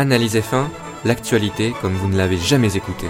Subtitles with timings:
[0.00, 0.68] Analyse F1,
[1.04, 3.08] l'actualité comme vous ne l'avez jamais écouté.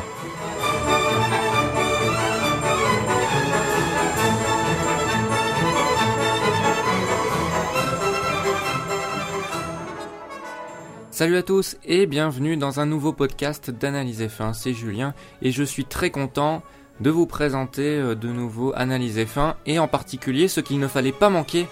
[11.11, 15.65] Salut à tous et bienvenue dans un nouveau podcast d'Analyse F1, c'est Julien et je
[15.65, 16.63] suis très content
[17.01, 21.13] de vous présenter euh, de nouveau Analyse F1 et en particulier ce qu'il ne fallait
[21.13, 21.67] pas manquer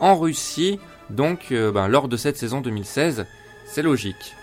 [0.00, 3.26] en Russie, donc euh, ben, lors de cette saison 2016,
[3.64, 4.35] c'est logique.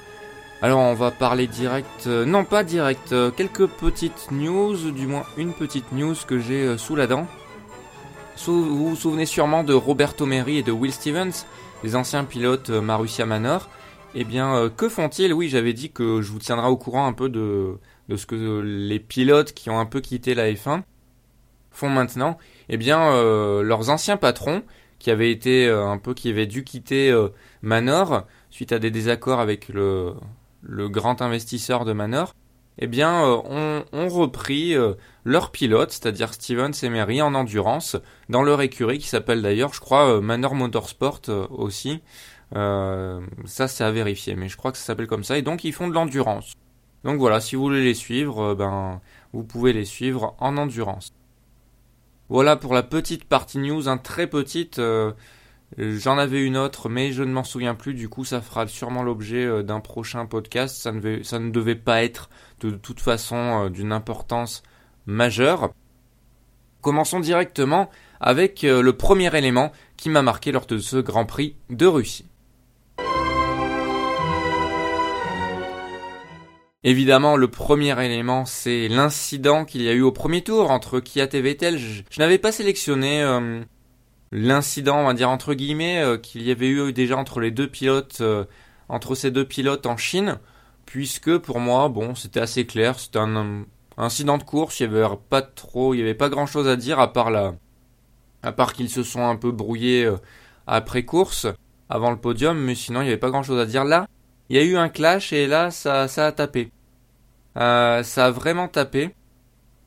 [0.63, 5.53] Alors on va parler direct, euh, non pas direct, quelques petites news, du moins une
[5.53, 7.27] petite news que j'ai sous la dent.
[8.47, 11.45] vous vous souvenez sûrement de Roberto Meri et de Will Stevens,
[11.83, 13.69] les anciens pilotes Marussia Manor,
[14.15, 15.33] eh bien, euh, que font-ils?
[15.33, 17.77] Oui, j'avais dit que je vous tiendrai au courant un peu de,
[18.09, 20.83] de ce que les pilotes qui ont un peu quitté la F1
[21.71, 22.37] font maintenant.
[22.69, 24.63] Eh bien, euh, leurs anciens patrons,
[24.99, 27.13] qui avaient été euh, un peu, qui avaient dû quitter
[27.61, 30.13] Manor suite à des désaccords avec le,
[30.63, 32.35] le grand investisseur de Manor,
[32.79, 34.73] eh bien, ont, ont, repris
[35.25, 37.97] leurs pilotes, c'est-à-dire Stevens et Mary, en endurance,
[38.29, 42.01] dans leur écurie qui s'appelle d'ailleurs, je crois, Manor Motorsport aussi.
[42.55, 45.37] Euh, ça, c'est à vérifier, mais je crois que ça s'appelle comme ça.
[45.37, 46.53] Et donc, ils font de l'endurance.
[47.03, 49.01] Donc voilà, si vous voulez les suivre, euh, ben,
[49.33, 51.13] vous pouvez les suivre en endurance.
[52.29, 54.79] Voilà pour la petite partie news, un très petite.
[54.79, 55.11] Euh,
[55.77, 57.93] j'en avais une autre, mais je ne m'en souviens plus.
[57.93, 60.75] Du coup, ça fera sûrement l'objet d'un prochain podcast.
[60.75, 62.29] Ça ne, devait pas être
[62.61, 64.63] de toute façon d'une importance
[65.05, 65.73] majeure.
[66.81, 71.85] Commençons directement avec le premier élément qui m'a marqué lors de ce Grand Prix de
[71.85, 72.25] Russie.
[76.85, 81.29] Évidemment, le premier élément, c'est l'incident qu'il y a eu au premier tour entre Kiat
[81.31, 81.77] et Vettel.
[81.77, 83.61] Je, n'avais pas sélectionné euh,
[84.33, 87.67] l'incident, on va dire entre guillemets, euh, qu'il y avait eu déjà entre les deux
[87.67, 88.45] pilotes, euh,
[88.89, 90.39] entre ces deux pilotes en Chine,
[90.85, 93.65] puisque pour moi, bon, c'était assez clair, c'était un,
[93.97, 96.75] incident de course, il y avait pas trop, il y avait pas grand chose à
[96.75, 97.53] dire à part la,
[98.41, 100.11] à part qu'ils se sont un peu brouillés
[100.67, 101.47] après course,
[101.89, 104.07] avant le podium, mais sinon il y avait pas grand chose à dire là.
[104.49, 106.71] Il y a eu un clash et là ça, ça a tapé.
[107.57, 109.15] Euh, ça a vraiment tapé.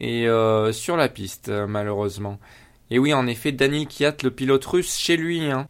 [0.01, 2.39] Et euh, sur la piste, euh, malheureusement.
[2.91, 5.67] Et oui, en effet, Daniel Kiat, le pilote russe, chez lui, hein,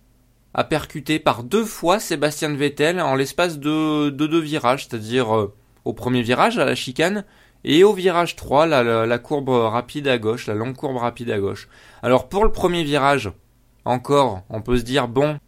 [0.55, 5.49] a percuté par deux fois Sébastien Vettel en l'espace de, deux virages, c'est-à-dire
[5.85, 7.25] au premier virage, à la chicane,
[7.65, 11.39] et au virage 3, la, la, courbe rapide à gauche, la longue courbe rapide à
[11.39, 11.69] gauche.
[12.03, 13.31] Alors pour le premier virage,
[13.85, 15.39] encore, on peut se dire, bon,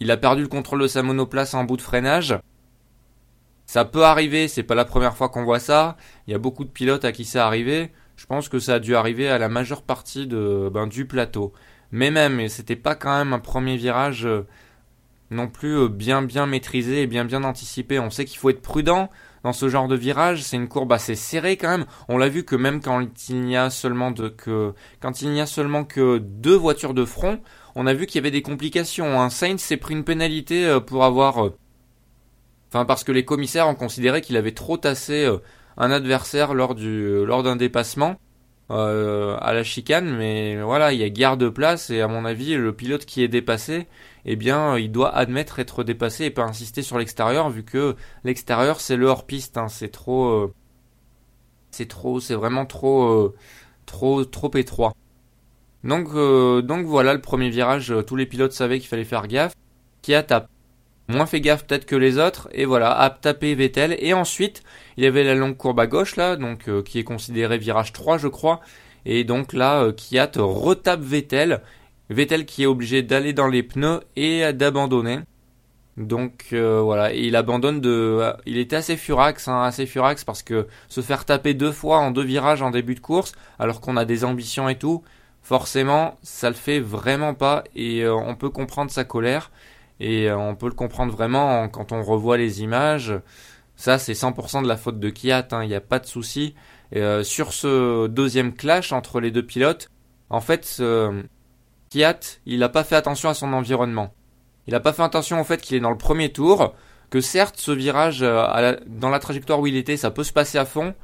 [0.00, 2.38] il a perdu le contrôle de sa monoplace en bout de freinage.
[3.66, 5.96] Ça peut arriver, c'est pas la première fois qu'on voit ça.
[6.26, 7.90] Il y a beaucoup de pilotes à qui ça arrivé.
[8.18, 11.52] Je pense que ça a dû arriver à la majeure partie de, ben, du plateau.
[11.92, 14.44] Mais même, c'était pas quand même un premier virage euh,
[15.30, 18.00] non plus euh, bien bien maîtrisé et bien bien anticipé.
[18.00, 19.08] On sait qu'il faut être prudent
[19.44, 20.42] dans ce genre de virage.
[20.42, 21.86] C'est une courbe assez serrée quand même.
[22.08, 25.46] On l'a vu que même quand il n'y a seulement que quand il n'y a
[25.46, 27.40] seulement que deux voitures de front,
[27.76, 29.20] on a vu qu'il y avait des complications.
[29.20, 29.30] Hein.
[29.30, 31.50] Sainz s'est pris une pénalité euh, pour avoir...
[32.70, 35.30] Enfin, parce que les commissaires ont considéré qu'il avait trop tassé
[35.78, 38.16] un adversaire lors du lors d'un dépassement
[38.70, 42.54] à la chicane, mais voilà, il y a guerre de place et à mon avis,
[42.54, 43.86] le pilote qui est dépassé,
[44.26, 48.80] eh bien, il doit admettre être dépassé et pas insister sur l'extérieur, vu que l'extérieur
[48.82, 49.68] c'est le hors piste, hein.
[49.68, 50.52] c'est trop,
[51.70, 53.34] c'est trop, c'est vraiment trop,
[53.86, 54.92] trop, trop étroit.
[55.84, 59.26] Donc, euh, donc voilà, le premier virage, euh, tous les pilotes savaient qu'il fallait faire
[59.26, 59.54] gaffe.
[60.02, 60.48] Qui a tapé
[61.08, 63.96] moins fait gaffe peut-être que les autres, et voilà, a tapé Vettel.
[63.98, 64.62] Et ensuite,
[64.96, 67.92] il y avait la longue courbe à gauche là, donc euh, qui est considéré virage
[67.92, 68.60] 3 je crois.
[69.06, 71.62] Et donc là, Kiat retape Vettel.
[72.10, 75.20] Vettel qui est obligé d'aller dans les pneus et d'abandonner.
[75.96, 78.32] Donc voilà, et il abandonne de.
[78.46, 82.10] Il était assez furax, hein, assez furax parce que se faire taper deux fois en
[82.10, 85.02] deux virages en début de course, alors qu'on a des ambitions et tout,
[85.48, 89.50] forcément, ça le fait vraiment pas et euh, on peut comprendre sa colère
[90.00, 93.14] et euh, on peut le comprendre vraiment quand on revoit les images.
[93.76, 96.54] Ça, c'est 100% de la faute de Kiat, hein, il n'y a pas de souci.
[96.96, 99.90] Euh, sur ce deuxième clash entre les deux pilotes,
[100.30, 100.82] en fait,
[101.90, 104.12] Kiat, il n'a pas fait attention à son environnement.
[104.66, 106.74] Il n'a pas fait attention au fait qu'il est dans le premier tour,
[107.10, 110.66] que certes, ce virage, dans la trajectoire où il était, ça peut se passer à
[110.66, 110.94] fond,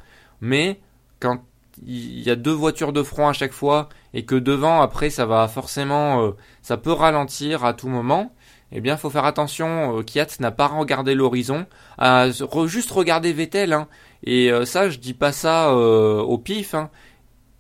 [0.41, 0.81] mais
[1.21, 1.41] quand
[1.83, 5.27] il y a deux voitures de front à chaque fois et que devant après ça
[5.27, 6.31] va forcément euh,
[6.63, 8.33] ça peut ralentir à tout moment
[8.75, 11.67] eh bien faut faire attention euh, Kiat n'a pas regardé l'horizon
[11.97, 12.29] à
[12.67, 13.89] juste regarder Vettel hein.
[14.25, 16.91] et euh, ça je dis pas ça au pif hein.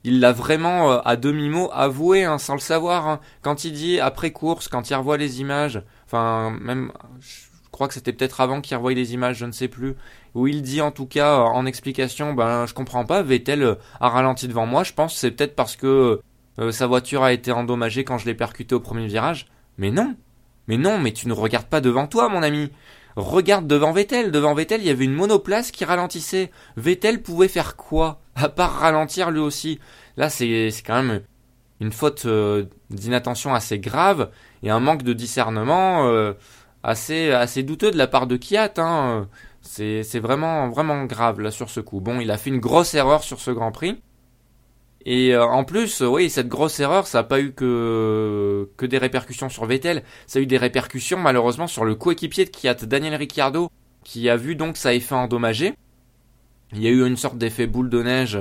[0.02, 3.20] il l'a vraiment à demi mot avoué hein, sans le savoir hein.
[3.42, 6.92] quand il dit après course quand il revoit les images enfin même
[7.74, 9.96] crois que c'était peut-être avant qu'il revoie les images, je ne sais plus,
[10.34, 14.46] où il dit en tout cas en explication, ben je comprends pas, Vettel a ralenti
[14.46, 16.20] devant moi, je pense c'est peut-être parce que
[16.70, 19.48] sa voiture a été endommagée quand je l'ai percuté au premier virage.
[19.76, 20.14] Mais non,
[20.68, 22.70] mais non, mais tu ne regardes pas devant toi, mon ami.
[23.16, 24.32] Regarde devant Vettel.
[24.32, 26.50] Devant Vettel, il y avait une monoplace qui ralentissait.
[26.76, 29.78] Vettel pouvait faire quoi À part ralentir lui aussi?
[30.16, 31.22] Là, c'est quand même
[31.80, 34.30] une faute euh, d'inattention assez grave
[34.62, 36.32] et un manque de discernement euh,
[36.82, 38.74] assez, assez douteux de la part de Kiat.
[38.78, 39.28] Hein.
[39.62, 42.00] C'est vraiment, vraiment grave là sur ce coup.
[42.00, 44.00] Bon, il a fait une grosse erreur sur ce Grand Prix.
[45.06, 48.98] Et euh, en plus, oui, cette grosse erreur, ça n'a pas eu que, que des
[48.98, 53.14] répercussions sur Vettel, ça a eu des répercussions malheureusement sur le coéquipier de Kiat, Daniel
[53.14, 53.70] Ricciardo,
[54.02, 55.74] qui a vu donc effet endommagé.
[56.72, 58.38] Il y a eu une sorte d'effet boule de neige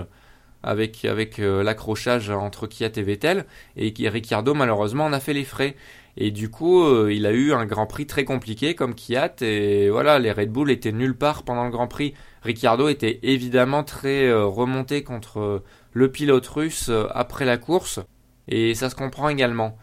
[0.63, 3.45] avec, avec euh, l'accrochage entre Kiat et Vettel,
[3.75, 5.75] et Ricciardo malheureusement en a fait les frais.
[6.15, 9.89] Et du coup, euh, il a eu un Grand Prix très compliqué comme Kiat, et
[9.89, 12.13] voilà, les Red Bull étaient nulle part pendant le Grand Prix.
[12.44, 17.99] Ricciardo était évidemment très remonté contre le pilote russe euh, après la course,
[18.47, 19.77] et ça se comprend également.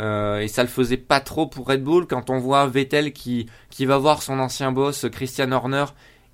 [0.00, 3.46] Euh, et ça le faisait pas trop pour Red Bull quand on voit Vettel qui,
[3.70, 5.84] qui va voir son ancien boss Christian Horner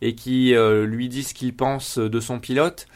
[0.00, 2.86] et qui euh, lui dit ce qu'il pense de son pilote.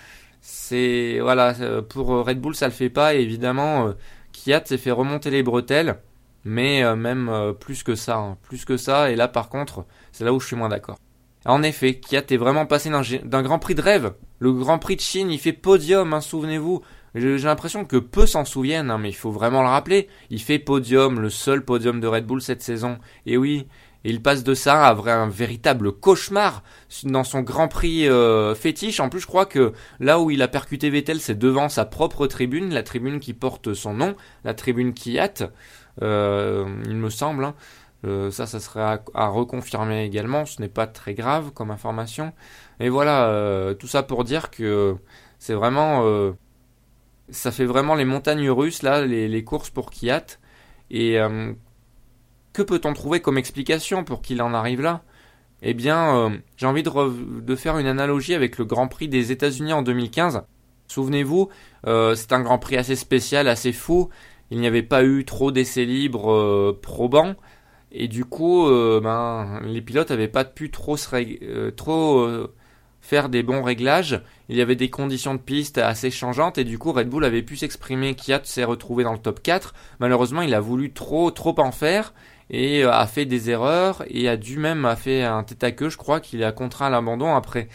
[0.41, 1.55] C'est voilà
[1.89, 3.93] pour Red Bull ça le fait pas et évidemment
[4.33, 5.99] Kiat s'est fait remonter les bretelles
[6.45, 8.37] mais même plus que ça hein.
[8.43, 10.99] plus que ça et là par contre c'est là où je suis moins d'accord.
[11.45, 12.91] En effet, Kiat est vraiment passé
[13.25, 14.13] d'un Grand Prix de rêve.
[14.39, 16.83] Le Grand Prix de Chine, il fait podium, hein, souvenez-vous.
[17.15, 20.09] J'ai l'impression que peu s'en souviennent, hein, mais il faut vraiment le rappeler.
[20.31, 22.99] Il fait podium, le seul podium de Red Bull cette saison.
[23.27, 23.67] Et oui,
[24.05, 26.63] il passe de ça à un véritable cauchemar
[27.05, 29.01] dans son Grand Prix euh, fétiche.
[29.01, 32.27] En plus, je crois que là où il a percuté Vettel, c'est devant sa propre
[32.27, 35.51] tribune, la tribune qui porte son nom, la tribune Kiat,
[36.03, 37.45] euh, il me semble.
[37.45, 37.55] Hein.
[38.05, 40.45] Euh, ça, ça serait à, reconfirmer également.
[40.45, 42.33] Ce n'est pas très grave comme information.
[42.81, 44.97] Et voilà, euh, tout ça pour dire que
[45.39, 46.33] c'est vraiment, euh,
[47.31, 50.39] ça fait vraiment les montagnes russes là, les, courses pour Kiat.
[50.91, 51.17] Et
[52.53, 55.03] que peut-on trouver comme explication pour qu'il en arrive là?
[55.63, 59.83] Eh bien, j'ai envie de, faire une analogie avec le Grand Prix des États-Unis en
[59.83, 60.43] 2015.
[60.89, 61.49] Souvenez-vous,
[61.85, 64.11] c'est un Grand Prix assez spécial, assez fou.
[64.51, 67.37] Il n'y avait pas eu trop d'essais libres probants.
[67.93, 72.55] Et du coup, euh, ben, les pilotes n'avaient pas pu trop, euh, trop euh,
[73.03, 74.23] faire des bons réglages.
[74.49, 77.43] Il y avait des conditions de piste assez changeantes et du coup Red Bull avait
[77.43, 78.15] pu s'exprimer.
[78.15, 79.75] Kiat s'est retrouvé dans le top 4.
[80.01, 82.15] Malheureusement, il a voulu trop trop en faire
[82.49, 85.91] et a fait des erreurs et a dû même a fait un tête à queue.
[85.91, 87.69] Je crois qu'il a contraint l'abandon après.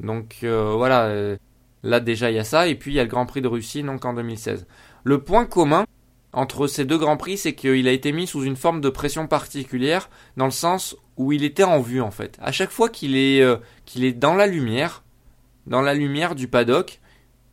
[0.00, 1.36] Donc voilà,
[1.82, 3.48] là déjà il y a ça et puis il y a le Grand Prix de
[3.48, 4.66] Russie donc en 2016.
[5.04, 5.84] Le point commun
[6.38, 9.26] entre ces deux grands prix, c'est qu'il a été mis sous une forme de pression
[9.26, 12.38] particulière, dans le sens où il était en vue en fait.
[12.40, 13.56] À chaque fois qu'il est, euh,
[13.86, 15.02] qu'il est dans la lumière,
[15.66, 17.00] dans la lumière du paddock,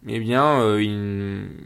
[0.07, 0.83] eh bien, euh,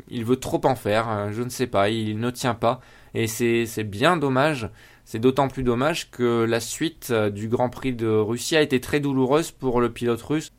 [0.07, 2.79] il, veut trop en faire, euh, je ne sais pas, il ne tient pas,
[3.13, 4.69] et c'est bien dommage.
[5.03, 9.01] C'est d'autant plus dommage que la suite du Grand Prix de Russie a été très
[9.01, 10.53] douloureuse pour le pilote russe,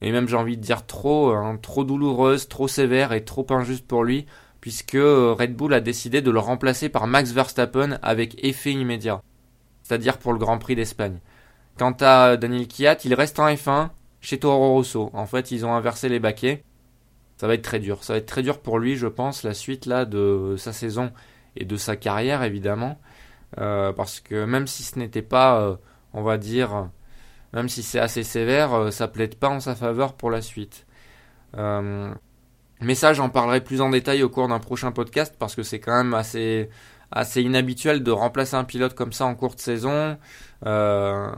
[0.00, 3.84] et même j'ai envie de dire trop, hein, trop douloureuse, trop sévère et trop injuste
[3.84, 4.26] pour lui
[4.64, 9.20] puisque euh, Red Bull a décidé de le remplacer par Max Verstappen avec effet immédiat,
[9.82, 11.20] c'est-à-dire pour le Grand Prix d'Espagne.
[11.78, 13.90] Quant à Daniel Kiat, il reste en F1
[14.22, 15.10] chez Toro Rosso.
[15.12, 16.64] En fait, ils ont inversé les baquets.
[17.36, 18.04] Ça va être très dur.
[18.04, 21.12] Ça va être très dur pour lui, je pense, la suite là de sa saison
[21.56, 22.98] et de sa carrière, évidemment.
[23.58, 25.76] Euh, parce que même si ce n'était pas, euh,
[26.14, 26.88] on va dire,
[27.52, 30.86] même si c'est assez sévère, ça plaide pas en sa faveur pour la suite.
[32.84, 35.80] Mais ça, j'en parlerai plus en détail au cours d'un prochain podcast parce que c'est
[35.80, 36.68] quand même assez,
[37.36, 40.18] inhabituel de remplacer un pilote comme ça en courte saison
[40.66, 41.32] euh,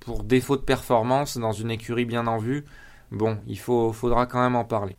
[0.00, 2.64] pour défaut de performance dans une écurie bien en vue.
[3.10, 4.96] Bon, il faut, faudra quand même en parler.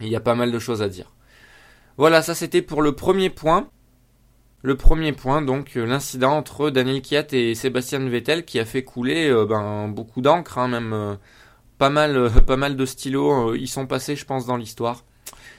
[0.00, 1.14] Il y a pas mal de choses à dire.
[1.96, 3.68] Voilà, ça c'était pour le premier point.
[4.64, 9.28] Le premier point, donc l'incident entre Daniel Kiat et Sébastien Vettel qui a fait couler
[9.28, 11.16] euh, ben, beaucoup d'encre, hein, même euh,
[11.82, 15.04] pas mal, euh, pas mal de stylos euh, ils sont passés, je pense, dans l'histoire.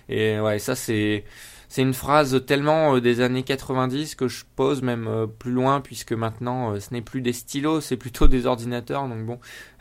[0.08, 1.25] Et ouais, ça c'est
[1.68, 6.13] c'est une phrase tellement euh, des années 90 que je pose même plus loin puisque
[6.13, 9.10] maintenant ce n'est plus des stylos, c'est plutôt des ordinateurs.
[9.10, 9.39] Donc bon,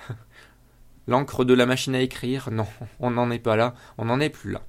[1.06, 2.66] l'encre de la machine à écrire, non,
[2.98, 4.62] on n'en est pas là, on n'en est plus là.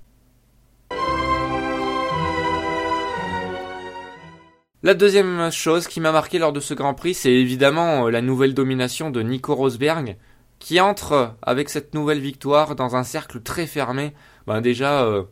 [4.83, 8.53] La deuxième chose qui m'a marqué lors de ce Grand Prix, c'est évidemment la nouvelle
[8.53, 10.17] domination de Nico Rosberg
[10.63, 14.13] qui entre avec cette nouvelle victoire dans un cercle très fermé.
[14.47, 15.23] Ben déjà, euh,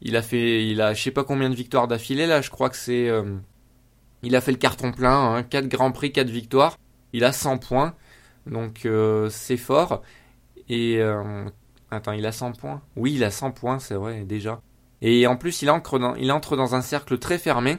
[0.00, 2.40] il a fait, il a je sais pas combien de victoires d'affilée là.
[2.40, 3.36] Je crois que c'est, euh,
[4.22, 6.78] Il a fait le carton plein, hein, 4 grands prix, 4 victoires.
[7.12, 7.94] Il a 100 points,
[8.46, 10.00] donc euh, c'est fort.
[10.70, 11.02] Et
[11.90, 12.80] attends, il a 100 points?
[12.96, 14.62] Oui, il a 100 points, c'est vrai déjà.
[15.02, 17.76] Et en plus, il entre dans un cercle très fermé,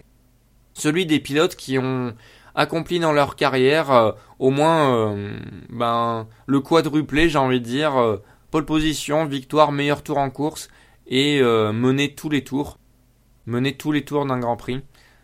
[0.73, 2.13] celui des pilotes qui ont
[2.55, 5.15] accompli dans leur carrière euh, au moins
[5.69, 7.93] ben, le quadruplé, j'ai envie de dire,
[8.49, 10.69] pole position, victoire, meilleur tour en course
[11.07, 12.79] et mener tous les tours,
[13.45, 14.81] mener tous les tours d'un Grand Prix.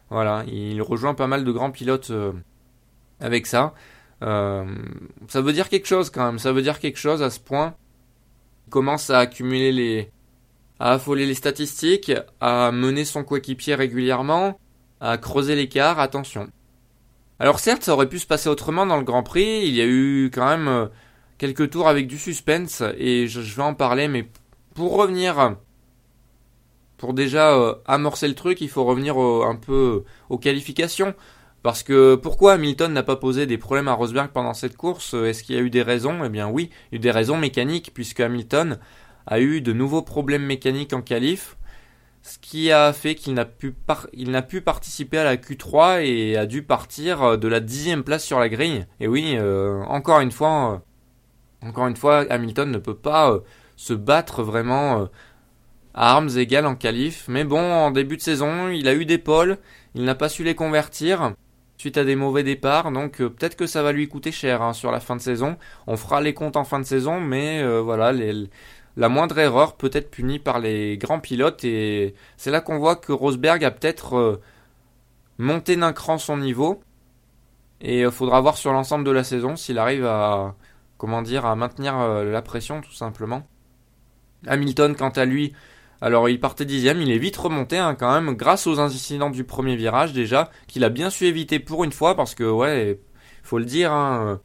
[0.10, 2.32] Voilà, il rejoint pas mal de grands pilotes euh,
[3.20, 3.74] avec ça.
[4.24, 4.66] Euh,
[5.28, 7.76] ça veut dire quelque chose quand même, ça veut dire quelque chose à ce point.
[8.68, 10.12] Il commence à accumuler les...
[10.80, 14.60] à affoler les statistiques, à mener son coéquipier régulièrement,
[15.02, 16.50] à creuser l'écart, attention.
[17.40, 19.86] Alors certes, ça aurait pu se passer autrement dans le Grand Prix, il y a
[19.86, 20.88] eu quand même euh,
[21.38, 24.28] quelques tours avec du suspense, et je vais en parler, mais
[24.74, 25.56] pour revenir
[26.98, 31.14] pour déjà euh, amorcer le truc, il faut revenir un peu aux qualifications.
[31.64, 35.14] Parce que pourquoi Hamilton n'a pas posé des problèmes à Rosberg pendant cette course?
[35.14, 36.24] Est-ce qu'il y a eu des raisons?
[36.24, 38.80] Eh bien oui, il y a eu des raisons mécaniques, puisque Hamilton
[39.26, 41.58] a eu de nouveaux problèmes mécaniques en qualif,
[42.22, 43.74] ce qui a fait qu'il n'a pu,
[44.48, 48.50] pu participer à la Q3 et a dû partir de la dixième place sur la
[48.50, 48.86] grille.
[49.00, 50.82] Et oui, euh, encore une fois,
[51.64, 53.40] euh, encore une fois, Hamilton ne peut pas
[53.76, 55.08] se battre vraiment
[55.94, 57.26] à armes égales en qualif.
[57.28, 59.58] Mais bon, en début de saison, il a eu des pôles,
[59.96, 61.34] il n'a pas su les convertir
[61.78, 64.74] suite à des mauvais départs, donc euh, peut-être que ça va lui coûter cher hein,
[64.74, 65.58] sur la fin de saison.
[65.86, 68.14] On fera les comptes en fin de saison, mais euh, voilà,
[68.98, 72.98] la moindre erreur peut être punie par les grands pilotes et c'est là qu'on voit
[72.98, 74.42] que Rosberg a peut-être euh,
[75.38, 76.82] monté d'un cran son niveau
[77.80, 80.56] et il faudra voir sur l'ensemble de la saison s'il arrive à
[80.98, 83.48] comment dire à maintenir la pression tout simplement.
[84.48, 85.54] Hamilton quant à lui
[86.02, 89.44] alors il partait dixième, il est vite remonté hein, quand même, grâce aux incidents du
[89.44, 93.00] premier virage déjà, qu'il a bien su éviter pour une fois, parce que ouais,
[93.42, 94.40] faut le dire, hein,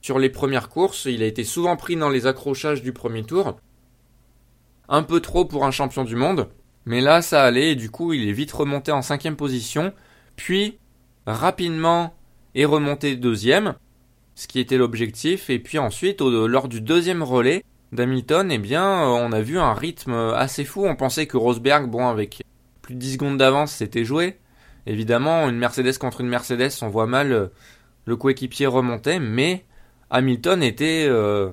[0.00, 3.58] sur les premières courses, il a été souvent pris dans les accrochages du premier tour.
[4.88, 6.48] Un peu trop pour un champion du monde,
[6.86, 9.92] mais là ça allait, et du coup il est vite remonté en cinquième position,
[10.36, 10.78] puis
[11.26, 12.14] rapidement
[12.54, 13.74] est remonté deuxième,
[14.34, 19.06] ce qui était l'objectif, et puis ensuite, lors du deuxième relais, d'Hamilton, eh bien, euh,
[19.06, 20.86] on a vu un rythme assez fou.
[20.86, 22.42] On pensait que Rosberg, bon, avec
[22.82, 24.38] plus de 10 secondes d'avance, c'était joué.
[24.86, 27.48] Évidemment, une Mercedes contre une Mercedes, on voit mal euh,
[28.06, 29.64] le coéquipier remonter, mais
[30.10, 31.06] Hamilton était.
[31.08, 31.50] Euh,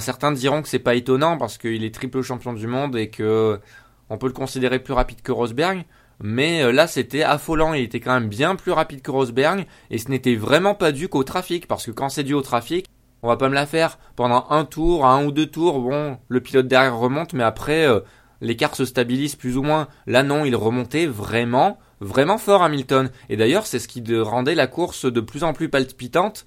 [0.00, 3.60] certains diront que c'est pas étonnant parce qu'il est triple champion du monde et que
[4.08, 5.84] on peut le considérer plus rapide que Rosberg.
[6.20, 7.74] Mais là, c'était affolant.
[7.74, 11.08] Il était quand même bien plus rapide que Rosberg et ce n'était vraiment pas dû
[11.08, 12.86] qu'au trafic parce que quand c'est dû au trafic,
[13.22, 15.80] on va pas me la faire pendant un tour, un ou deux tours.
[15.80, 18.00] Bon, le pilote derrière remonte, mais après euh,
[18.40, 19.88] l'écart se stabilise plus ou moins.
[20.06, 23.10] Là non, il remontait vraiment, vraiment fort Hamilton.
[23.28, 26.44] Et d'ailleurs, c'est ce qui rendait la course de plus en plus palpitante.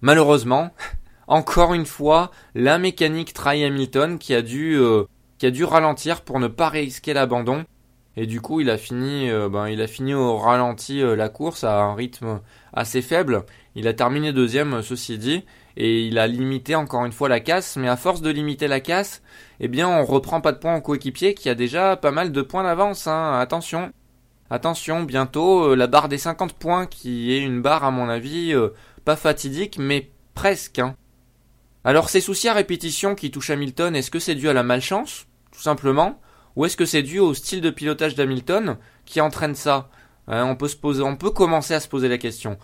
[0.00, 0.70] Malheureusement,
[1.28, 5.04] encore une fois, la mécanique trahit Hamilton qui a dû euh,
[5.38, 7.64] qui a dû ralentir pour ne pas risquer l'abandon.
[8.16, 11.62] Et du coup, il a fini, euh, ben, il a fini au ralenti la course
[11.62, 12.40] à un rythme
[12.72, 13.44] assez faible.
[13.76, 15.44] Il a terminé deuxième, ceci dit
[15.78, 18.80] et il a limité encore une fois la casse, mais à force de limiter la
[18.80, 19.22] casse,
[19.60, 22.42] eh bien on reprend pas de points au coéquipier qui a déjà pas mal de
[22.42, 23.38] points d'avance, hein.
[23.38, 23.92] attention.
[24.50, 28.52] Attention, bientôt euh, la barre des 50 points qui est une barre à mon avis
[28.52, 28.70] euh,
[29.04, 30.80] pas fatidique mais presque.
[30.80, 30.96] Hein.
[31.84, 35.26] Alors ces soucis à répétition qui touchent Hamilton, est-ce que c'est dû à la malchance,
[35.52, 36.20] tout simplement,
[36.56, 39.88] ou est-ce que c'est dû au style de pilotage d'Hamilton qui entraîne ça?
[40.26, 42.58] Hein, On peut se poser, on peut commencer à se poser la question.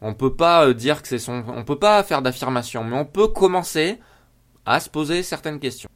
[0.00, 3.04] On peut pas euh, dire que c'est son, on peut pas faire d'affirmation, mais on
[3.04, 3.98] peut commencer
[4.66, 5.88] à se poser certaines questions.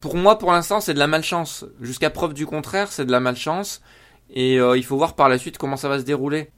[0.00, 1.64] Pour moi, pour l'instant, c'est de la malchance.
[1.80, 3.80] Jusqu'à preuve du contraire, c'est de la malchance.
[4.30, 6.50] Et euh, il faut voir par la suite comment ça va se dérouler.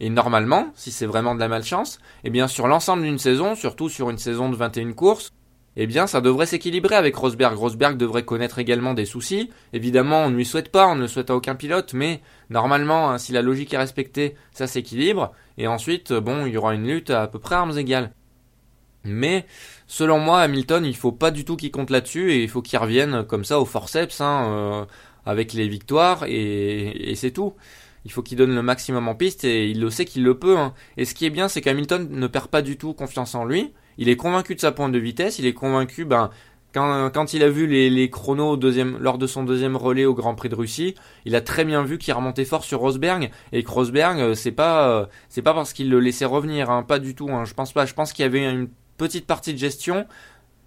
[0.00, 3.88] Et normalement, si c'est vraiment de la malchance, eh bien sur l'ensemble d'une saison, surtout
[3.88, 5.32] sur une saison de 21 courses,
[5.76, 7.56] eh bien ça devrait s'équilibrer avec Rosberg.
[7.56, 9.50] Rosberg devrait connaître également des soucis.
[9.72, 13.10] Évidemment, on ne lui souhaite pas, on ne le souhaite à aucun pilote, mais normalement,
[13.10, 15.32] hein, si la logique est respectée, ça s'équilibre.
[15.56, 18.12] Et ensuite, bon, il y aura une lutte à, peu près armes égales.
[19.04, 19.46] Mais
[19.86, 22.78] selon moi, Hamilton, il faut pas du tout qu'il compte là-dessus et il faut qu'il
[22.78, 24.84] revienne comme ça au forceps, hein, euh,
[25.26, 27.54] avec les victoires et, c'est tout.
[28.08, 30.56] Il faut qu'il donne le maximum en piste et il le sait qu'il le peut.
[30.56, 30.72] Hein.
[30.96, 33.74] Et ce qui est bien, c'est qu'Hamilton ne perd pas du tout confiance en lui.
[33.98, 36.30] Il est convaincu de sa pointe de vitesse, il est convaincu, ben,
[36.72, 38.58] quand, il a vu les, chronos
[38.98, 40.94] lors de son deuxième relais au Grand Prix de Russie,
[41.26, 44.52] il a très bien vu qu'il remontait fort sur Rosberg et que Rosberg, euh, c'est
[44.52, 47.28] pas, euh, c'est pas parce qu'il le laissait revenir, hein, pas du tout.
[47.30, 47.84] Hein, je pense pas.
[47.84, 50.06] Je pense qu'il y avait une petite partie de gestion,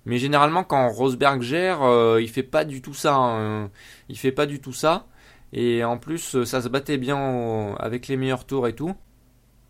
[0.06, 3.16] mais généralement quand Rosberg gère, euh, il fait pas du tout ça.
[3.16, 3.72] Hein,
[4.10, 5.08] il fait pas du tout ça.
[5.54, 8.94] Et en plus, ça se battait bien avec les meilleurs tours et tout.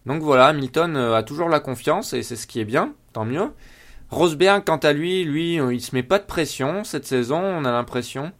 [0.06, 3.52] Donc voilà, Hamilton a toujours la confiance et c'est ce qui est bien, tant mieux.
[4.10, 7.72] Rosberg, quant à lui, lui, il se met pas de pression cette saison, on a
[7.72, 8.32] l'impression.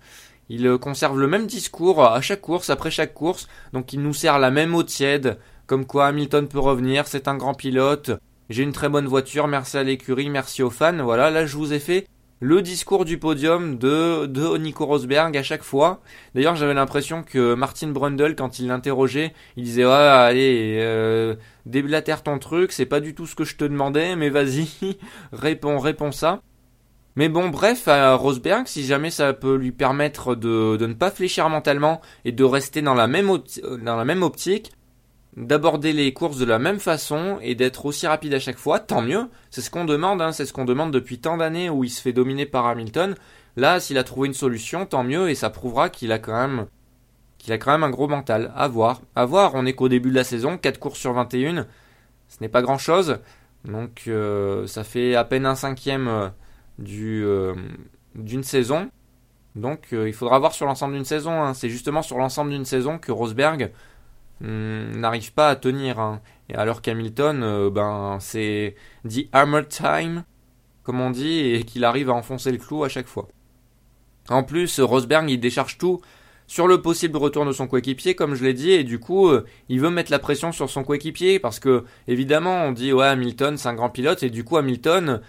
[0.50, 4.38] Il conserve le même discours à chaque course, après chaque course, donc il nous sert
[4.38, 8.12] la même eau tiède, comme quoi Hamilton peut revenir, c'est un grand pilote,
[8.50, 11.04] j'ai une très bonne voiture, merci à l'écurie, merci aux fans.
[11.04, 12.06] Voilà, là je vous ai fait
[12.42, 16.02] le discours du podium de, de Nico Rosberg à chaque fois.
[16.34, 21.36] D'ailleurs, j'avais l'impression que Martin Brundle, quand il l'interrogeait, il disait ouais, allez, euh,
[21.68, 24.68] déblatère ton truc, c'est pas du tout ce que je te demandais, mais vas-y,
[25.32, 26.42] réponds, réponds ça.
[27.16, 31.12] Mais bon, bref, à Rosberg, si jamais ça peut lui permettre de, de ne pas
[31.12, 33.30] fléchir mentalement et de rester dans la même,
[33.84, 34.72] dans la même optique,
[35.38, 39.02] d'aborder les courses de la même façon et d'être aussi rapide à chaque fois, tant
[39.02, 39.30] mieux.
[39.50, 42.02] C'est ce qu'on demande, hein, c'est ce qu'on demande depuis tant d'années où il se
[42.02, 43.16] fait dominer par Hamilton.
[43.56, 46.68] Là, s'il a trouvé une solution, tant mieux et ça prouvera qu'il a quand même
[47.38, 48.52] qu'il a quand même un gros mental.
[48.56, 49.02] À voir.
[49.16, 51.66] À voir, on est qu'au début de la saison, 4 courses sur 21.
[52.28, 53.18] Ce n'est pas grand chose.
[53.66, 56.30] Donc euh, ça fait à peine un cinquième euh,
[56.78, 57.56] du, euh,
[58.16, 58.92] d'une saison.
[59.56, 61.42] Donc il faudra voir sur l'ensemble d'une saison.
[61.42, 61.54] Hein.
[61.54, 63.72] C'est justement sur l'ensemble d'une saison que Rosberg
[64.42, 66.00] n'arrive pas à tenir.
[66.00, 66.22] Hein.
[66.50, 70.24] Et alors qu'Hamilton, euh, ben, c'est dit hammer time,
[70.84, 73.28] comme on dit, et qu'il arrive à enfoncer le clou à chaque fois.
[74.30, 76.02] En plus, Rosberg, il décharge tout
[76.48, 79.46] sur le possible retour de son coéquipier, comme je l'ai dit, et du coup, euh,
[79.70, 83.58] il veut mettre la pression sur son coéquipier, parce que, évidemment, on dit, ouais, Hamilton,
[83.58, 85.22] c'est un grand pilote, et du coup, Hamilton,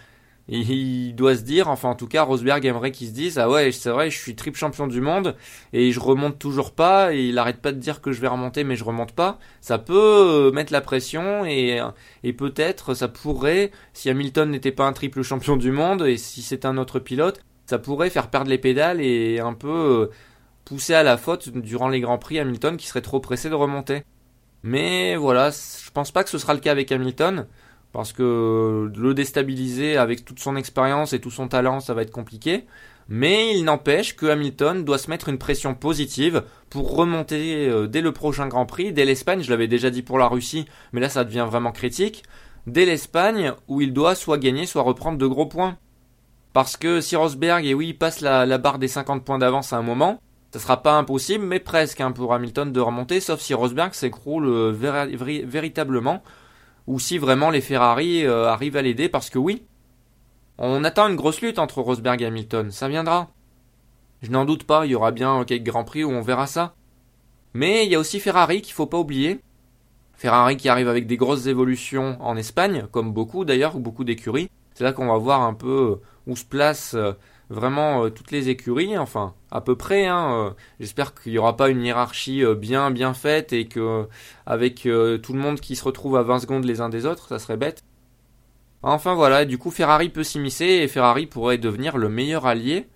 [0.48, 3.70] il doit se dire, enfin en tout cas Rosberg aimerait qu'il se dise ah ouais
[3.70, 5.36] c'est vrai je suis triple champion du monde
[5.72, 8.64] et je remonte toujours pas et il arrête pas de dire que je vais remonter
[8.64, 9.38] mais je remonte pas.
[9.60, 11.80] Ça peut euh, mettre la pression et,
[12.24, 16.42] et peut-être ça pourrait si Hamilton n'était pas un triple champion du monde et si
[16.42, 20.10] c'est un autre pilote ça pourrait faire perdre les pédales et un peu euh,
[20.64, 24.02] pousser à la faute durant les grands prix Hamilton qui serait trop pressé de remonter.
[24.62, 27.46] Mais voilà, je pense pas que ce sera le cas avec Hamilton
[27.92, 32.10] parce que le déstabiliser avec toute son expérience et tout son talent, ça va être
[32.10, 32.64] compliqué.
[33.08, 38.00] Mais il n'empêche que Hamilton doit se mettre une pression positive pour remonter euh, dès
[38.00, 41.08] le prochain Grand Prix, dès l'Espagne, je l'avais déjà dit pour la Russie, mais là
[41.08, 42.22] ça devient vraiment critique,
[42.66, 45.76] dès l'Espagne où il doit soit gagner, soit reprendre de gros points.
[46.52, 49.82] Parce que si Rosberg, et oui, passe la, barre des 50 points d'avance à un
[49.82, 50.20] moment,
[50.52, 54.46] ça sera pas impossible, mais presque hein, pour Hamilton de remonter, sauf si Rosberg s'écroule
[54.46, 54.70] euh,
[55.44, 56.22] véritablement
[56.86, 59.64] ou si vraiment les Ferrari euh, arrivent à l'aider, parce que oui,
[60.58, 63.30] on attend une grosse lutte entre Rosberg et Hamilton, ça viendra.
[64.22, 66.74] Je n'en doute pas, il y aura bien quelques Grands Prix où on verra ça.
[67.54, 69.40] Mais il y a aussi Ferrari qu'il faut pas oublier.
[70.14, 74.48] Ferrari qui arrive avec des grosses évolutions en Espagne, comme beaucoup d'ailleurs, beaucoup d'écuries.
[74.74, 77.12] C'est là qu'on va voir un peu où se place euh,
[77.52, 80.06] vraiment euh, toutes les écuries, enfin à peu près.
[80.06, 84.08] Hein, euh, J'espère qu'il n'y aura pas une hiérarchie euh, bien bien faite et que
[84.46, 87.38] avec tout le monde qui se retrouve à 20 secondes les uns des autres, ça
[87.38, 87.82] serait bête.
[88.82, 92.88] Enfin voilà, du coup Ferrari peut s'immiscer et Ferrari pourrait devenir le meilleur allié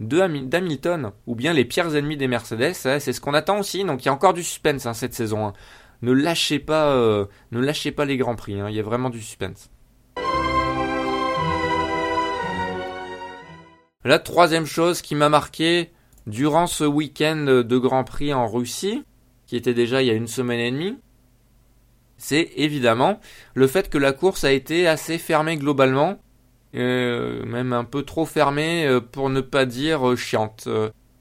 [0.00, 2.72] d'Hamilton ou bien les pires ennemis des Mercedes.
[2.74, 3.84] C'est ce qu'on attend aussi.
[3.84, 5.46] Donc il y a encore du suspense hein, cette saison.
[5.46, 5.52] Hein.
[6.02, 6.94] Ne lâchez pas,
[7.50, 8.54] ne lâchez pas les grands prix.
[8.54, 9.70] Il y a vraiment du suspense.
[14.04, 15.90] La troisième chose qui m'a marqué
[16.26, 19.02] durant ce week-end de Grand Prix en Russie,
[19.46, 20.98] qui était déjà il y a une semaine et demie,
[22.18, 23.18] c'est évidemment
[23.54, 26.18] le fait que la course a été assez fermée globalement,
[26.74, 30.68] euh, même un peu trop fermée euh, pour ne pas dire euh, chiante,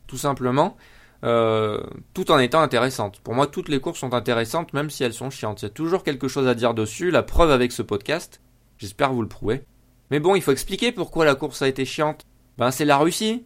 [0.07, 0.75] tout simplement,
[1.21, 3.21] tout en étant intéressante.
[3.21, 5.61] Pour moi, toutes les courses sont intéressantes, même si elles sont chiantes.
[5.61, 8.41] Il y a toujours quelque chose à dire dessus, la preuve avec ce podcast.
[8.77, 9.63] J'espère vous le prouver.
[10.11, 12.25] Mais bon, il faut expliquer pourquoi la course a été chiante.
[12.57, 13.45] Ben c'est la Russie.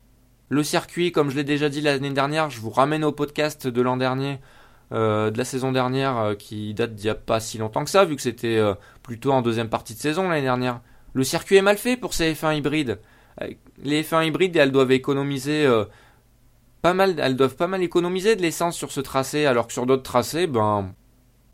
[0.50, 3.82] Le circuit, comme je l'ai déjà dit l'année dernière, je vous ramène au podcast de
[3.82, 4.40] l'an dernier,
[4.92, 7.90] euh, de la saison dernière, euh, qui date d'il n'y a pas si longtemps que
[7.90, 10.82] ça, vu que c'était euh, plutôt en deuxième partie de saison l'année dernière.
[11.14, 13.00] Le circuit est mal fait pour ces F1 hybrides.
[13.82, 15.68] Les F1 hybrides, elles doivent économiser
[16.82, 19.86] pas mal, elles doivent pas mal économiser de l'essence sur ce tracé, alors que sur
[19.86, 20.94] d'autres tracés, ben,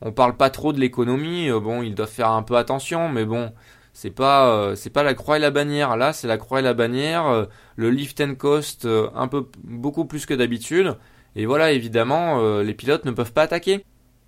[0.01, 1.49] on parle pas trop de l'économie.
[1.51, 3.53] bon, ils doivent faire un peu attention, mais bon,
[3.93, 5.95] c'est pas euh, c'est pas la croix et la bannière.
[5.97, 9.47] Là, c'est la croix et la bannière, euh, le lift and coast euh, un peu
[9.63, 10.97] beaucoup plus que d'habitude.
[11.35, 13.83] Et voilà, évidemment, les pilotes ne peuvent pas attaquer,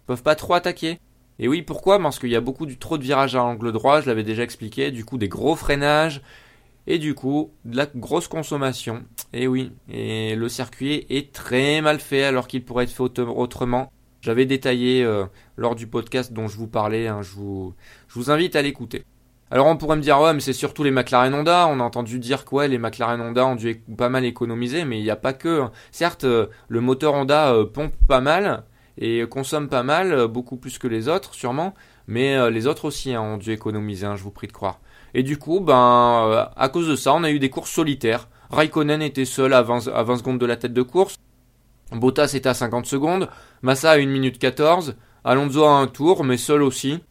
[0.08, 1.00] peuvent pas trop attaquer.
[1.38, 2.00] Et oui, pourquoi?
[2.02, 4.42] Parce qu'il y a beaucoup du trop de virages à angle droit, je l'avais déjà
[4.42, 6.24] expliqué, du coup des gros freinages
[6.88, 9.04] et du coup de la grosse consommation.
[9.34, 13.92] Et oui, et le circuit est très mal fait alors qu'il pourrait être fait autrement.
[14.22, 15.08] J'avais détaillé
[15.58, 17.76] lors du podcast dont je vous parlais, hein, je, vous,
[18.08, 19.06] je vous invite à l'écouter.
[19.52, 22.18] Alors on pourrait me dire ouais mais c'est surtout les McLaren Honda, on a entendu
[22.18, 25.34] dire que les McLaren Honda ont dû pas mal économiser mais il n'y a pas
[25.34, 25.62] que.
[25.62, 25.72] Hein.
[25.92, 28.64] Certes euh, le moteur Honda euh, pompe pas mal
[28.98, 31.76] et consomme pas mal, euh, beaucoup plus que les autres sûrement,
[32.08, 34.80] mais les autres aussi hein, ont dû économiser, hein, je vous prie de croire.
[35.14, 38.28] Et du coup ben à cause de ça on a eu des courses solitaires.
[38.50, 41.18] Raikkonen était seul à 20, à 20 secondes de la tête de course.
[41.92, 43.30] Bottas était à 50 secondes,
[43.62, 47.04] Massa à 1 minute 14, Alonso à un tour mais seul aussi.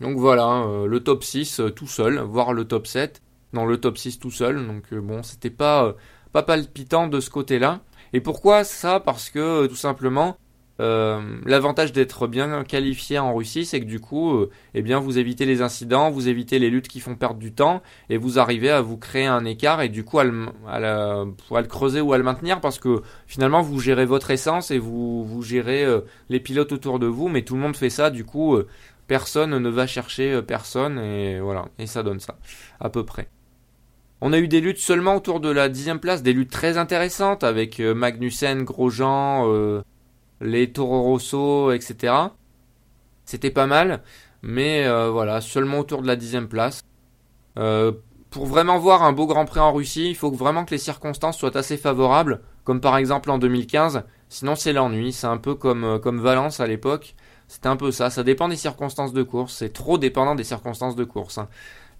[0.00, 3.20] Donc voilà, euh, le top 6 euh, tout seul, voire le top 7.
[3.52, 4.66] Non, le top 6 tout seul.
[4.66, 5.96] Donc euh, bon, c'était pas,
[6.32, 7.80] pas palpitant de ce côté-là.
[8.12, 9.00] Et pourquoi ça?
[9.00, 10.38] Parce que tout simplement,
[10.78, 15.60] l'avantage d'être bien qualifié en Russie, c'est que du coup, eh bien, vous évitez les
[15.60, 18.96] incidents, vous évitez les luttes qui font perdre du temps, et vous arrivez à vous
[18.96, 22.60] créer un écart et du coup à le, à, le creuser ou à le maintenir
[22.62, 25.84] parce que finalement vous gérez votre essence et vous, vous gérez
[26.30, 28.56] les pilotes autour de vous, mais tout le monde fait ça, du coup
[29.08, 32.38] personne ne va chercher euh, personne et voilà, et ça donne ça,
[32.78, 33.28] à peu près.
[34.20, 37.42] On a eu des luttes seulement autour de la dixième place, des luttes très intéressantes
[37.42, 39.82] avec euh, Magnussen, Grosjean, euh,
[40.40, 42.14] les Toro Rosso, etc.
[43.24, 44.02] C'était pas mal,
[44.42, 46.80] mais voilà, seulement autour de la dixième place.
[47.54, 51.36] pour vraiment voir un beau Grand Prix en Russie, il faut vraiment que les circonstances
[51.36, 54.04] soient assez favorables, comme par exemple en 2015.
[54.30, 55.12] Sinon, c'est l'ennui.
[55.12, 57.14] C'est un peu comme, comme Valence à l'époque.
[57.48, 58.10] C'est un peu ça.
[58.10, 59.54] Ça dépend des circonstances de course.
[59.54, 61.38] C'est trop dépendant des circonstances de course.
[61.38, 61.48] Hein.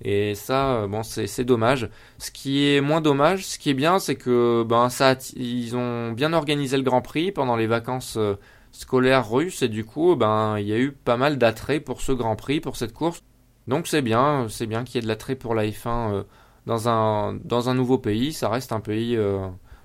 [0.02, 1.88] Et ça, euh, bon, c'est dommage.
[2.18, 6.12] Ce qui est moins dommage, ce qui est bien, c'est que ben ça, ils ont
[6.12, 8.36] bien organisé le Grand Prix pendant les vacances euh,
[8.72, 12.12] scolaires russes et du coup, ben il y a eu pas mal d'attrait pour ce
[12.12, 13.24] Grand Prix, pour cette course.
[13.66, 16.22] Donc c'est bien, c'est bien qu'il y ait de l'attrait pour la F1 euh,
[16.66, 18.32] dans un nouveau pays.
[18.32, 19.18] Ça reste un pays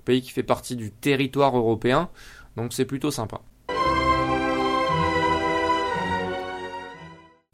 [0.04, 2.10] pays qui fait partie du territoire européen,
[2.56, 3.40] donc c'est plutôt sympa.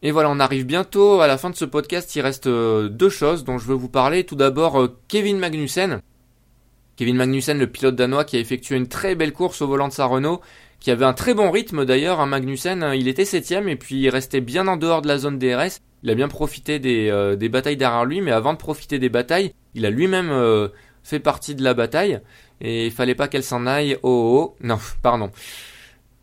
[0.03, 2.15] Et voilà, on arrive bientôt à la fin de ce podcast.
[2.17, 4.25] Il reste euh, deux choses dont je veux vous parler.
[4.25, 6.01] Tout d'abord, euh, Kevin Magnussen.
[6.97, 9.93] Kevin Magnussen, le pilote danois qui a effectué une très belle course au volant de
[9.93, 10.41] sa Renault,
[10.81, 12.21] qui avait un très bon rythme d'ailleurs.
[12.21, 15.19] Hein, Magnussen, hein, il était septième et puis il restait bien en dehors de la
[15.19, 15.81] zone DRS.
[16.03, 19.11] Il a bien profité des, euh, des batailles derrière lui, mais avant de profiter des
[19.11, 20.71] batailles, il a lui-même
[21.03, 22.21] fait partie de la bataille.
[22.63, 23.99] Et il fallait pas qu'elle s'en aille.
[24.03, 25.31] Oh, oh, non, pardon.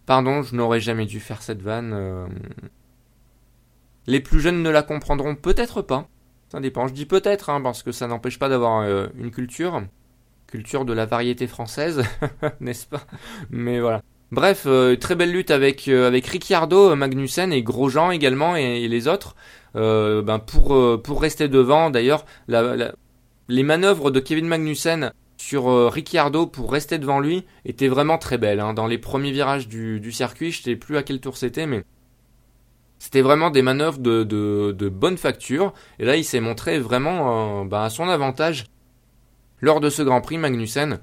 [0.08, 2.28] Pardon, je n'aurais jamais dû faire cette vanne.
[4.08, 6.08] Les plus jeunes ne la comprendront peut-être pas.
[6.50, 9.82] Ça dépend, je dis peut-être, hein, parce que ça n'empêche pas d'avoir euh, une culture.
[10.48, 12.04] Culture de la variété française,
[12.62, 13.02] n'est-ce pas?
[13.50, 14.02] Mais voilà.
[14.32, 19.08] Bref, euh, très belle lutte avec, euh, avec Ricciardo, Magnussen et Grosjean également et, les
[19.10, 19.36] autres.
[19.74, 26.98] ben pour, pour rester devant, d'ailleurs, les manœuvres de Kevin Magnussen sur Ricciardo pour rester
[26.98, 28.62] devant lui étaient vraiment très belles.
[28.62, 28.74] Hein.
[28.74, 31.84] Dans les premiers virages du, du circuit, je sais plus à quel tour c'était, mais
[33.00, 35.74] c'était vraiment des manœuvres de, bonne facture.
[36.00, 38.66] Et là, il s'est montré vraiment euh, bah, à son avantage
[39.62, 41.00] lors de ce Grand Prix Magnussen,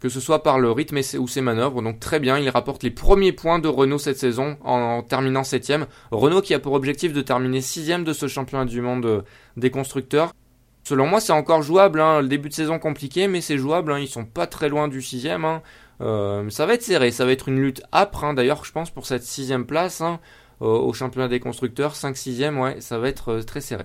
[0.00, 1.82] que ce soit par le rythme ou ses manœuvres.
[1.82, 5.86] Donc très bien, il rapporte les premiers points de Renault cette saison en, terminant septième.
[6.10, 9.22] Renault qui a pour objectif de terminer sixième de ce championnat du monde euh,
[9.56, 10.32] des constructeurs.
[10.86, 12.00] Selon moi, c'est encore jouable.
[12.00, 12.20] Hein.
[12.20, 13.92] Le début de saison compliqué, mais c'est jouable.
[13.92, 13.98] Hein.
[14.00, 15.44] Ils sont pas très loin du sixième.
[15.44, 15.62] Hein.
[16.00, 18.34] Euh, ça va être serré, ça va être une lutte âpre.
[18.34, 20.02] D'ailleurs, je pense pour cette sixième place
[20.60, 23.84] au championnat des constructeurs, 5-6ème, ouais, ça va être euh, très serré.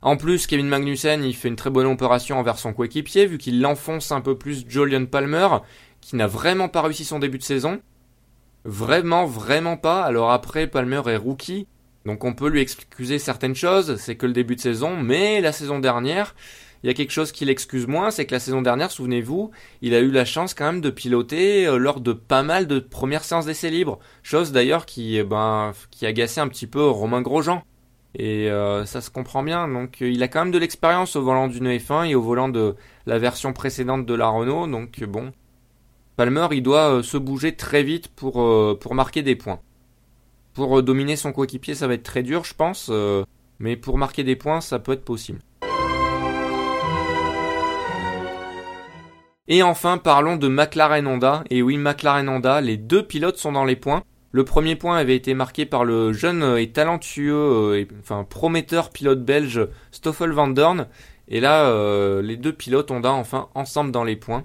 [0.00, 3.60] En plus, Kevin Magnussen, il fait une très bonne opération envers son coéquipier, vu qu'il
[3.60, 5.48] l'enfonce un peu plus Julian Palmer,
[6.00, 7.80] qui n'a vraiment pas réussi son début de saison.
[8.64, 10.04] Vraiment, vraiment pas.
[10.04, 11.66] Alors après, Palmer est rookie,
[12.04, 15.52] donc on peut lui excuser certaines choses, c'est que le début de saison, mais la
[15.52, 16.34] saison dernière,
[16.82, 19.50] il y a quelque chose qui l'excuse moins, c'est que la saison dernière, souvenez-vous,
[19.82, 22.78] il a eu la chance quand même de piloter euh, lors de pas mal de
[22.78, 23.98] premières séances d'essais libres.
[24.22, 27.62] Chose d'ailleurs qui, eh ben, qui agaçait un petit peu Romain Grosjean.
[28.14, 29.66] Et euh, ça se comprend bien.
[29.66, 32.48] Donc euh, il a quand même de l'expérience au volant d'une F1 et au volant
[32.48, 34.68] de la version précédente de la Renault.
[34.68, 35.32] Donc bon,
[36.16, 38.34] Palmer, il doit se bouger très vite pour,
[38.78, 39.60] pour marquer des points.
[40.54, 42.90] Pour dominer son coéquipier, ça va être très dur, je pense.
[43.58, 45.40] mais pour marquer des points, ça peut être possible.
[49.48, 51.42] Et enfin, parlons de McLaren Honda.
[51.48, 54.04] Et oui, McLaren Honda, les deux pilotes sont dans les points.
[54.30, 58.90] Le premier point avait été marqué par le jeune et talentueux, euh, et, enfin prometteur
[58.90, 60.86] pilote belge Stoffel van Dorn.
[61.28, 64.44] Et là, euh, les deux pilotes Honda enfin ensemble dans les points.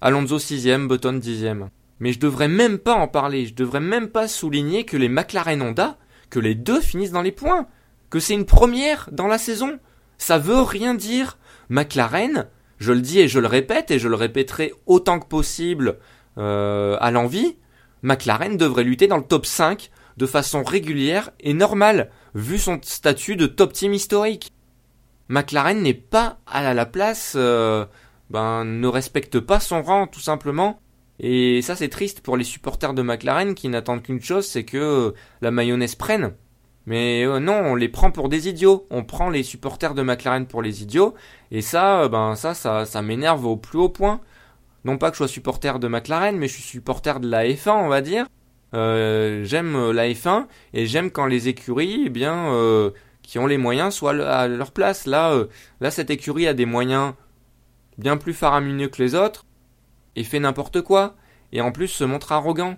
[0.00, 1.68] Alonso 6ème, Button 10ème.
[2.00, 5.62] Mais je devrais même pas en parler, je devrais même pas souligner que les McLaren
[5.62, 5.96] Honda,
[6.28, 7.66] que les deux finissent dans les points,
[8.08, 9.78] que c'est une première dans la saison.
[10.18, 11.38] Ça veut rien dire.
[11.68, 12.48] McLaren,
[12.80, 15.98] je le dis et je le répète, et je le répéterai autant que possible
[16.38, 17.56] euh, à l'envie,
[18.02, 22.10] McLaren devrait lutter dans le top 5 de façon régulière et normale.
[22.34, 24.52] vu son statut de top team historique.
[25.28, 27.84] McLaren n'est pas à la place, euh,
[28.30, 30.80] ben, ne respecte pas son rang tout simplement.
[31.18, 35.14] Et ça c'est triste pour les supporters de McLaren qui n'attendent qu'une chose, c'est que
[35.42, 36.32] la mayonnaise prenne.
[36.86, 38.86] Mais euh, non, on les prend pour des idiots.
[38.90, 41.14] On prend les supporters de McLaren pour les idiots.
[41.50, 44.20] Et ça, euh, ben ça, ça, ça m'énerve au plus haut point.
[44.84, 47.70] Non pas que je sois supporter de McLaren, mais je suis supporter de la F1,
[47.70, 48.26] on va dire.
[48.74, 52.50] Euh, j'aime la F1 et j'aime quand les écuries, eh bien,
[53.22, 55.06] qui ont les moyens, soient à leur place.
[55.06, 55.44] Là,
[55.80, 57.12] là, cette écurie a des moyens
[57.98, 59.44] bien plus faramineux que les autres
[60.16, 61.14] et fait n'importe quoi.
[61.52, 62.76] Et en plus se montre arrogant.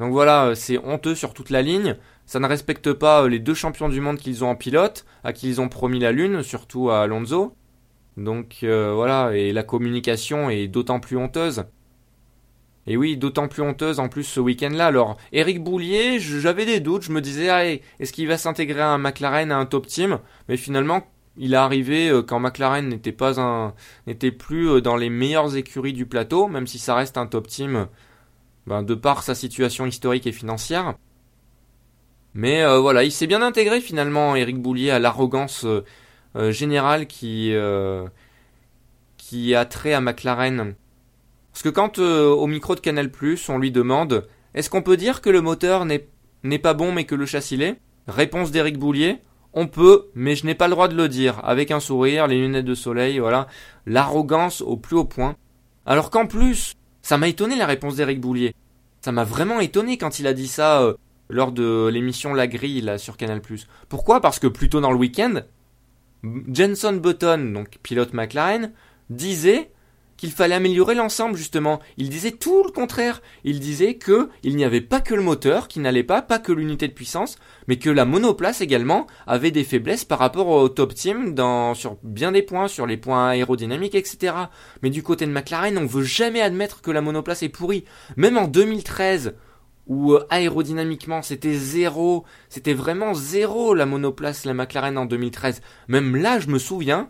[0.00, 1.96] Donc voilà, c'est honteux sur toute la ligne.
[2.28, 5.32] Ça ne respecte pas euh, les deux champions du monde qu'ils ont en pilote, à
[5.32, 7.54] qui ils ont promis la lune, surtout à Alonso.
[8.18, 11.64] Donc euh, voilà, et la communication est d'autant plus honteuse.
[12.86, 14.88] Et oui, d'autant plus honteuse en plus ce week-end-là.
[14.88, 18.90] Alors, Eric Boulier, j'avais des doutes, je me disais, ah, est-ce qu'il va s'intégrer à
[18.90, 20.18] un McLaren, à un top team?
[20.50, 21.06] Mais finalement,
[21.38, 23.72] il est arrivé euh, quand McLaren n'était pas un,
[24.06, 27.86] n'était plus dans les meilleures écuries du plateau, même si ça reste un top team,
[28.66, 30.94] ben, de par sa situation historique et financière.
[32.38, 35.84] Mais euh, voilà, il s'est bien intégré finalement, Eric Boulier, à l'arrogance euh,
[36.36, 37.52] euh, générale qui,
[39.16, 40.76] qui a trait à McLaren.
[41.52, 43.10] Parce que quand au micro de Canal+,
[43.48, 47.16] on lui demande «Est-ce qu'on peut dire que le moteur n'est pas bon mais que
[47.16, 49.16] le châssis l'est?» Réponse d'Eric Boulier
[49.52, 52.40] «On peut, mais je n'ai pas le droit de le dire.» Avec un sourire, les
[52.40, 53.48] lunettes de soleil, voilà.
[53.84, 55.34] L'arrogance au plus haut point.
[55.86, 58.54] Alors qu'en plus, ça m'a étonné la réponse d'Eric Boulier.
[59.00, 60.94] Ça m'a vraiment étonné quand il a dit ça
[61.28, 63.40] lors de l'émission La Grille sur Canal+.
[63.88, 64.20] Pourquoi?
[64.20, 65.42] Parce que plus tôt dans le week-end,
[66.52, 68.72] Jenson Button, donc pilote McLaren,
[69.10, 69.70] disait
[70.16, 71.78] qu'il fallait améliorer l'ensemble justement.
[71.96, 73.22] Il disait tout le contraire.
[73.44, 76.50] Il disait que il n'y avait pas que le moteur qui n'allait pas, pas que
[76.50, 77.38] l'unité de puissance,
[77.68, 81.36] mais que la monoplace également avait des faiblesses par rapport au top team
[81.76, 84.34] sur bien des points, sur les points aérodynamiques, etc.
[84.82, 87.84] Mais du côté de McLaren, on veut jamais admettre que la monoplace est pourrie.
[88.16, 89.36] Même en 2013,
[89.88, 95.62] où euh, aérodynamiquement c'était zéro, c'était vraiment zéro la monoplace la McLaren en 2013.
[95.88, 97.08] Même là, je me souviens,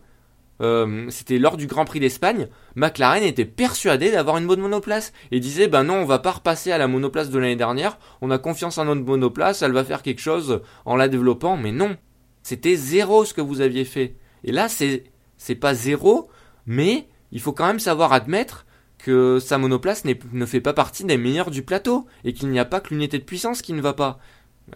[0.60, 5.40] euh, c'était lors du Grand Prix d'Espagne, McLaren était persuadé d'avoir une bonne monoplace et
[5.40, 8.38] disait ben non, on va pas repasser à la monoplace de l'année dernière, on a
[8.38, 11.96] confiance en notre monoplace, elle va faire quelque chose en la développant, mais non,
[12.42, 14.16] c'était zéro ce que vous aviez fait.
[14.44, 15.04] Et là, c'est
[15.36, 16.28] c'est pas zéro,
[16.66, 18.66] mais il faut quand même savoir admettre
[18.98, 22.64] que sa monoplace ne fait pas partie des meilleurs du plateau et qu'il n'y a
[22.64, 24.18] pas que l'unité de puissance qui ne va pas.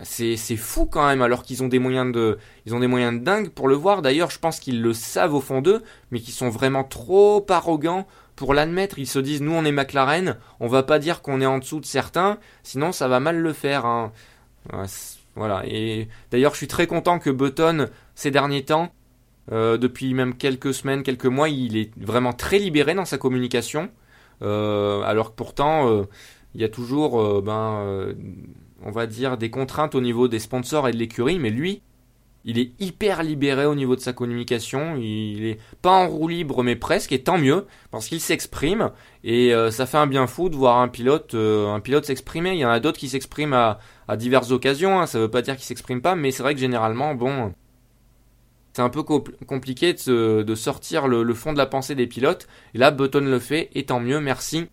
[0.00, 3.24] C'est, fou quand même alors qu'ils ont des moyens de ils ont des moyens de
[3.24, 6.32] dingue pour le voir d'ailleurs je pense qu'ils le savent au fond d'eux mais qu'ils
[6.32, 10.82] sont vraiment trop arrogants pour l'admettre ils se disent nous on est McLaren on va
[10.82, 14.12] pas dire qu'on est en dessous de certains sinon ça va mal le faire hein.
[15.34, 18.94] voilà et d'ailleurs je suis très content que Button ces derniers temps
[19.52, 23.90] euh, depuis même quelques semaines quelques mois il est vraiment très libéré dans sa communication
[24.42, 26.04] alors que pourtant, euh,
[26.54, 28.14] il y a toujours, euh, ben,
[28.84, 31.82] on va dire, des contraintes au niveau des sponsors et de l'écurie, mais lui,
[32.44, 34.96] il est hyper libéré au niveau de sa communication.
[34.96, 38.90] Il est pas en roue libre, mais presque, et tant mieux, parce qu'il s'exprime.
[39.22, 42.54] Et ça fait un bien fou de voir un pilote, un pilote s'exprimer.
[42.54, 43.76] Il y en a d'autres qui s'expriment
[44.08, 45.00] à, diverses occasions.
[45.00, 45.06] Hein.
[45.06, 47.54] Ça veut pas dire qu'ils s'expriment pas, mais c'est vrai que généralement, bon,
[48.72, 52.48] c'est un peu compliqué de, sortir le, fond de la pensée des pilotes.
[52.74, 54.66] Et là, Button le fait, et tant mieux, merci.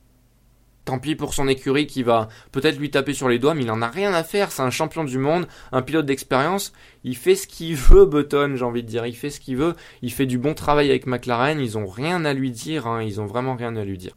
[0.85, 3.71] Tant pis pour son écurie qui va peut-être lui taper sur les doigts, mais il
[3.71, 4.51] en a rien à faire.
[4.51, 6.71] C'est un champion du monde, un pilote d'expérience.
[7.03, 9.05] Il fait ce qu'il veut, Button, j'ai envie de dire.
[9.05, 9.75] Il fait ce qu'il veut.
[10.01, 11.59] Il fait du bon travail avec McLaren.
[11.59, 12.87] Ils ont rien à lui dire.
[12.87, 13.03] Hein.
[13.03, 14.15] Ils ont vraiment rien à lui dire.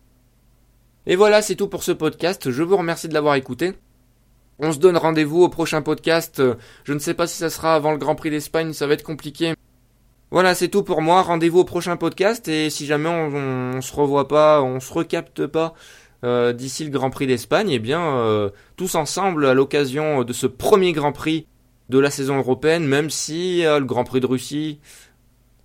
[1.07, 2.51] Et voilà, c'est tout pour ce podcast.
[2.51, 3.75] Je vous remercie de l'avoir écouté.
[4.61, 6.41] On se donne rendez-vous au prochain podcast.
[6.85, 9.03] Je ne sais pas si ça sera avant le Grand Prix d'Espagne, ça va être
[9.03, 9.55] compliqué.
[10.33, 11.21] Voilà, c'est tout pour moi.
[11.21, 15.47] Rendez-vous au prochain podcast et si jamais on, on, se revoit pas, on se recapte
[15.47, 15.75] pas
[16.25, 20.47] euh, d'ici le Grand Prix d'Espagne, eh bien euh, tous ensemble à l'occasion de ce
[20.47, 21.47] premier Grand Prix
[21.91, 24.81] de la saison européenne, même si euh, le Grand Prix de Russie,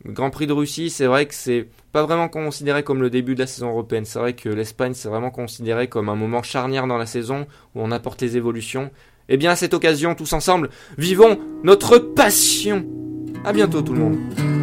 [0.04, 3.36] le Grand Prix de Russie, c'est vrai que c'est pas vraiment considéré comme le début
[3.36, 4.04] de la saison européenne.
[4.04, 7.82] C'est vrai que l'Espagne, c'est vraiment considéré comme un moment charnière dans la saison où
[7.82, 8.92] on apporte les évolutions.
[9.30, 12.86] Eh bien, à cette occasion, tous ensemble, vivons notre passion.
[13.46, 14.57] À bientôt tout le monde.